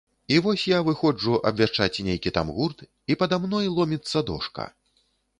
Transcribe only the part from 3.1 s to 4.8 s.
і пада мной ломіцца дошка.